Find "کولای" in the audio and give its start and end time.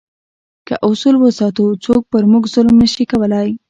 3.11-3.49